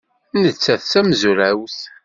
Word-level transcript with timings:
Nettat 0.41 0.81
d 0.85 0.89
tamezrawt. 0.91 1.79